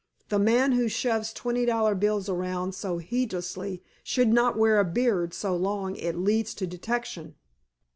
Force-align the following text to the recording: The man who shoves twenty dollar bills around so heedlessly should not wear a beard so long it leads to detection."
The 0.29 0.39
man 0.39 0.71
who 0.71 0.87
shoves 0.89 1.31
twenty 1.31 1.63
dollar 1.63 1.93
bills 1.93 2.27
around 2.27 2.73
so 2.73 2.97
heedlessly 2.97 3.83
should 4.03 4.29
not 4.33 4.57
wear 4.57 4.79
a 4.79 4.83
beard 4.83 5.31
so 5.31 5.55
long 5.55 5.95
it 5.95 6.15
leads 6.17 6.55
to 6.55 6.65
detection." 6.65 7.35